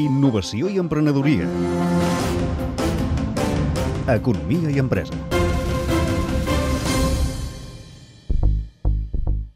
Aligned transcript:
Innovació 0.00 0.70
i 0.72 0.78
emprenedoria. 0.80 1.48
Economia 4.08 4.70
i 4.72 4.80
empresa. 4.80 5.49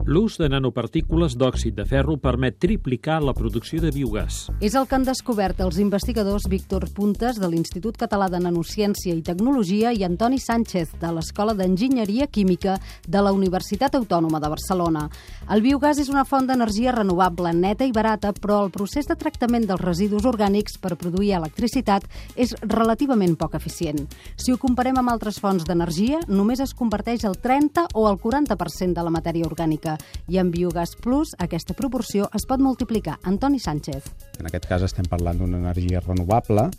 L'ús 0.05 0.35
de 0.37 0.45
nanopartícules 0.45 1.33
d'òxid 1.33 1.73
de 1.79 1.83
ferro 1.89 2.13
permet 2.21 2.59
triplicar 2.61 3.15
la 3.25 3.33
producció 3.33 3.79
de 3.81 3.89
biogàs. 3.89 4.51
És 4.61 4.75
el 4.77 4.83
que 4.85 4.93
han 4.93 5.05
descobert 5.07 5.63
els 5.65 5.79
investigadors 5.81 6.43
Víctor 6.45 6.83
Puntes 6.93 7.39
de 7.41 7.47
l'Institut 7.49 7.97
Català 7.97 8.27
de 8.29 8.37
Nanociència 8.37 9.15
i 9.17 9.23
Tecnologia 9.25 9.95
i 9.97 10.03
Antoni 10.05 10.37
Sánchez 10.37 10.91
de 11.01 11.09
l'Escola 11.09 11.55
d'Enginyeria 11.57 12.27
Química 12.29 12.75
de 13.07 13.23
la 13.25 13.31
Universitat 13.33 13.97
Autònoma 13.97 14.37
de 14.43 14.51
Barcelona. 14.53 15.07
El 15.49 15.65
biogàs 15.65 15.97
és 15.97 16.13
una 16.13 16.21
font 16.29 16.45
d'energia 16.45 16.93
renovable, 16.93 17.55
neta 17.57 17.89
i 17.89 17.91
barata, 17.91 18.29
però 18.29 18.59
el 18.61 18.69
procés 18.69 19.09
de 19.09 19.17
tractament 19.17 19.65
dels 19.65 19.81
residus 19.81 20.29
orgànics 20.29 20.77
per 20.77 20.99
produir 21.01 21.33
electricitat 21.39 22.05
és 22.37 22.53
relativament 22.61 23.33
poc 23.41 23.57
eficient. 23.57 24.05
Si 24.37 24.53
ho 24.53 24.61
comparem 24.61 25.01
amb 25.01 25.15
altres 25.17 25.41
fonts 25.41 25.65
d'energia, 25.65 26.21
només 26.29 26.61
es 26.61 26.77
converteix 26.77 27.25
el 27.25 27.41
30 27.41 27.89
o 27.95 28.05
el 28.05 28.21
40% 28.21 28.93
de 28.93 29.09
la 29.09 29.17
matèria 29.17 29.49
orgànica 29.49 29.94
i 30.31 30.39
amb 30.41 30.53
Biogàs 30.55 30.95
Plus 31.01 31.35
aquesta 31.39 31.75
proporció 31.77 32.29
es 32.35 32.47
pot 32.49 32.63
multiplicar. 32.63 33.17
Antoni 33.23 33.59
Sánchez. 33.59 34.11
En 34.39 34.49
aquest 34.49 34.69
cas 34.69 34.85
estem 34.85 35.07
parlant 35.09 35.41
d'una 35.41 35.61
energia 35.61 36.03
renovable 36.05 36.69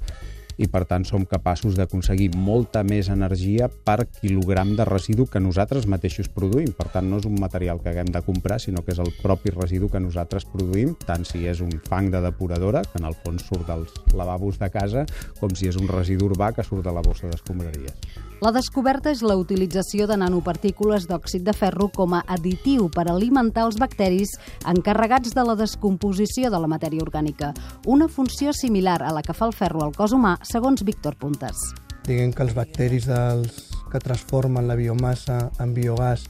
i 0.57 0.69
per 0.73 0.85
tant 0.89 1.05
som 1.09 1.25
capaços 1.29 1.77
d'aconseguir 1.77 2.31
molta 2.37 2.83
més 2.87 3.11
energia 3.13 3.69
per 3.69 4.07
quilogram 4.21 4.75
de 4.77 4.87
residu 4.89 5.27
que 5.31 5.43
nosaltres 5.43 5.89
mateixos 5.91 6.31
produïm. 6.33 6.73
Per 6.77 6.89
tant, 6.93 7.09
no 7.11 7.21
és 7.21 7.29
un 7.29 7.39
material 7.41 7.81
que 7.83 7.93
haguem 7.93 8.13
de 8.13 8.23
comprar, 8.27 8.61
sinó 8.63 8.85
que 8.85 8.95
és 8.95 9.03
el 9.03 9.13
propi 9.23 9.53
residu 9.55 9.91
que 9.93 10.03
nosaltres 10.03 10.49
produïm, 10.53 10.95
tant 11.07 11.27
si 11.29 11.45
és 11.47 11.61
un 11.65 11.73
fang 11.89 12.11
de 12.13 12.23
depuradora, 12.25 12.85
que 12.85 13.01
en 13.01 13.09
el 13.11 13.19
fons 13.25 13.45
surt 13.49 13.67
dels 13.69 13.93
lavabos 14.17 14.61
de 14.63 14.71
casa, 14.73 15.07
com 15.41 15.53
si 15.55 15.69
és 15.71 15.81
un 15.81 15.91
residu 15.91 16.31
urbà 16.31 16.53
que 16.57 16.65
surt 16.67 16.87
de 16.87 16.95
la 16.95 17.05
bossa 17.05 17.31
d'escombraries. 17.31 18.25
La 18.45 18.51
descoberta 18.53 19.09
és 19.09 19.23
la 19.25 19.33
utilització 19.41 20.05
de 20.05 20.19
nanopartícules 20.21 21.07
d'òxid 21.09 21.47
de 21.47 21.55
ferro 21.57 21.87
com 21.89 22.13
a 22.13 22.19
additiu 22.35 22.91
per 22.93 23.07
alimentar 23.09 23.65
els 23.65 23.79
bacteris 23.81 24.35
encarregats 24.69 25.33
de 25.33 25.45
la 25.49 25.55
descomposició 25.57 26.51
de 26.53 26.61
la 26.61 26.69
matèria 26.69 27.01
orgànica, 27.01 27.55
una 27.89 28.11
funció 28.13 28.53
similar 28.53 28.99
a 29.01 29.15
la 29.17 29.23
que 29.25 29.33
fa 29.33 29.49
el 29.49 29.57
ferro 29.57 29.87
al 29.87 29.95
cos 29.97 30.13
humà, 30.13 30.35
segons 30.47 30.85
Víctor 30.87 31.17
Puntes. 31.19 31.73
Diguem 32.07 32.33
que 32.33 32.45
els 32.47 32.55
bacteris 32.55 33.09
dels 33.11 33.67
que 33.91 34.01
transformen 34.03 34.69
la 34.69 34.77
biomassa 34.79 35.51
en 35.63 35.75
biogàs 35.75 36.27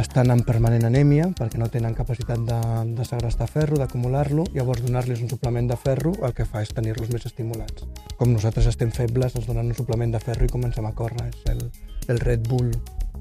estan 0.00 0.32
en 0.32 0.40
permanent 0.46 0.86
anèmia 0.88 1.26
perquè 1.36 1.60
no 1.60 1.68
tenen 1.68 1.96
capacitat 1.98 2.40
de, 2.48 2.60
de 2.96 3.04
segrestar 3.04 3.50
ferro, 3.50 3.76
d'acumular-lo, 3.80 4.46
llavors 4.54 4.80
donar-los 4.86 5.20
un 5.20 5.28
suplement 5.28 5.68
de 5.68 5.76
ferro 5.76 6.14
el 6.24 6.32
que 6.36 6.48
fa 6.48 6.64
és 6.64 6.72
tenir-los 6.72 7.12
més 7.12 7.28
estimulats. 7.28 7.84
Com 8.16 8.32
nosaltres 8.32 8.70
estem 8.72 8.92
febles, 8.96 9.36
ens 9.36 9.48
donen 9.50 9.68
un 9.68 9.76
suplement 9.76 10.16
de 10.16 10.22
ferro 10.22 10.48
i 10.48 10.52
comencem 10.52 10.88
a 10.88 10.94
córrer. 10.96 11.28
És 11.28 11.44
el, 11.52 11.66
el 12.08 12.24
Red 12.24 12.48
Bull 12.48 12.72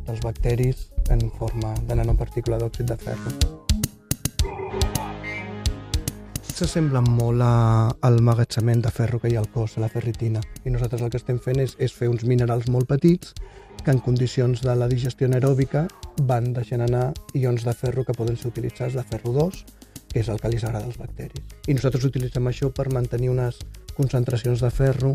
dels 0.08 0.24
bacteris 0.24 0.88
en 1.12 1.28
forma 1.42 1.76
de 1.90 2.00
nanopartícula 2.00 2.62
d'òxid 2.62 2.94
de 2.94 3.02
ferro. 3.04 3.59
S'assembla 6.60 7.00
molt 7.00 7.40
a, 7.40 7.88
al 8.04 8.18
magatzement 8.20 8.82
de 8.84 8.90
ferro 8.92 9.16
que 9.24 9.30
hi 9.32 9.38
ha 9.38 9.40
al 9.40 9.48
cos, 9.54 9.78
a 9.78 9.80
la 9.80 9.88
ferritina. 9.88 10.42
I 10.68 10.74
nosaltres 10.74 11.06
el 11.06 11.12
que 11.14 11.20
estem 11.22 11.38
fent 11.40 11.62
és, 11.64 11.78
és 11.80 11.94
fer 11.96 12.10
uns 12.12 12.26
minerals 12.28 12.68
molt 12.68 12.90
petits 12.90 13.32
que 13.86 13.94
en 13.94 14.02
condicions 14.04 14.60
de 14.66 14.76
la 14.76 14.90
digestió 14.92 15.30
anaeròbica 15.30 15.86
van 16.28 16.50
deixant 16.58 16.84
anar 16.84 17.06
ions 17.40 17.64
de 17.64 17.72
ferro 17.72 18.04
que 18.04 18.18
poden 18.18 18.36
ser 18.36 18.52
utilitzats 18.52 18.98
de 19.00 19.06
ferro 19.08 19.32
2, 19.38 19.62
que 20.12 20.20
és 20.20 20.28
el 20.28 20.44
que 20.44 20.52
li 20.52 20.60
agrada 20.60 20.84
als 20.84 21.00
bacteris. 21.00 21.48
I 21.72 21.78
nosaltres 21.80 22.10
utilitzem 22.12 22.52
això 22.52 22.74
per 22.76 22.90
mantenir 22.92 23.32
unes 23.32 23.64
concentracions 23.96 24.60
de 24.60 24.74
ferro 24.82 25.14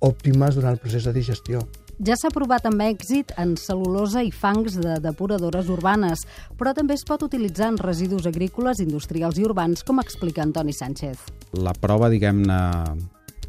òptimes 0.00 0.56
durant 0.56 0.72
el 0.72 0.80
procés 0.80 1.04
de 1.04 1.12
digestió. 1.12 1.60
Ja 2.00 2.14
s'ha 2.16 2.30
provat 2.32 2.64
amb 2.64 2.80
èxit 2.80 3.34
en 3.36 3.50
cel·lulosa 3.60 4.22
i 4.24 4.30
fangs 4.32 4.78
de 4.80 4.94
depuradores 5.04 5.66
urbanes, 5.68 6.22
però 6.56 6.72
també 6.72 6.94
es 6.96 7.04
pot 7.04 7.20
utilitzar 7.26 7.66
en 7.74 7.76
residus 7.76 8.24
agrícoles, 8.24 8.80
industrials 8.80 9.36
i 9.36 9.44
urbans, 9.44 9.82
com 9.84 10.00
explica 10.00 10.40
Antoni 10.40 10.72
Sánchez. 10.72 11.26
La 11.60 11.74
prova, 11.76 12.08
diguem-ne, 12.08 12.56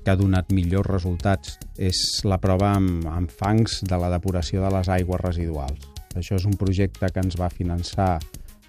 que 0.03 0.11
ha 0.11 0.17
donat 0.19 0.51
millors 0.51 0.89
resultats 0.89 1.55
és 1.79 2.01
la 2.27 2.41
prova 2.43 2.73
amb, 2.75 3.07
amb 3.07 3.31
fangs 3.31 3.85
de 3.87 4.01
la 4.03 4.11
depuració 4.11 4.65
de 4.65 4.73
les 4.75 4.91
aigües 4.99 5.23
residuals. 5.23 5.87
Això 6.19 6.35
és 6.35 6.43
un 6.43 6.59
projecte 6.59 7.07
que 7.07 7.23
ens 7.23 7.39
va 7.39 7.47
finançar 7.47 8.17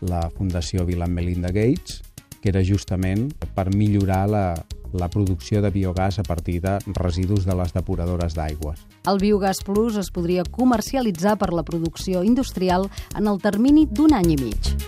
la 0.06 0.28
Fundació 0.30 0.86
Bill 0.86 1.02
and 1.02 1.18
Melinda 1.18 1.50
Gates, 1.50 2.04
que 2.38 2.54
era 2.54 2.62
justament 2.62 3.32
per 3.56 3.66
millorar 3.74 4.28
la, 4.30 4.46
la 4.98 5.08
producció 5.12 5.62
de 5.62 5.70
biogàs 5.74 6.18
a 6.18 6.26
partir 6.26 6.60
de 6.64 6.78
residus 6.98 7.46
de 7.48 7.56
les 7.58 7.74
depuradores 7.74 8.36
d'aigües. 8.38 8.80
El 9.08 9.18
Biogàs 9.22 9.62
Plus 9.66 9.98
es 10.00 10.12
podria 10.14 10.44
comercialitzar 10.44 11.36
per 11.40 11.52
la 11.52 11.66
producció 11.66 12.22
industrial 12.22 12.88
en 13.16 13.28
el 13.28 13.40
termini 13.42 13.86
d'un 13.90 14.14
any 14.14 14.34
i 14.36 14.40
mig. 14.40 14.81